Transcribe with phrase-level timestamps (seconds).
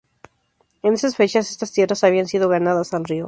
[0.81, 3.19] En esas fechas, estas tierras habían sido ganadas al río.